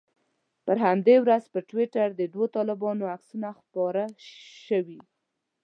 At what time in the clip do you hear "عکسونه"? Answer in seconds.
3.15-3.49